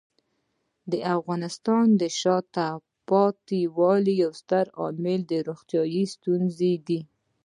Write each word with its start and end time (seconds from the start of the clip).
د 0.91 0.93
افغانستان 1.15 1.85
د 2.01 2.03
شاته 2.19 2.67
پاتې 3.09 3.61
والي 3.77 4.13
یو 4.23 4.31
ستر 4.41 4.65
عامل 4.79 5.21
روغتیايي 5.47 6.03
ستونزې 6.15 6.73
دي. 6.87 6.99